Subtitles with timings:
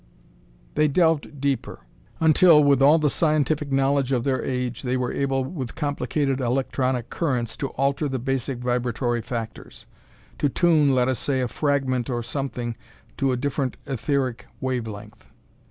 [0.73, 1.81] They delved deeper,
[2.19, 7.11] until, with all the scientific knowledge of their age, they were able with complicated electronic
[7.11, 9.85] currents to alter the Basic Vibratory Factors;
[10.39, 12.75] to tune, let us say, a fragment or something
[13.17, 15.27] to a different etheric wave length.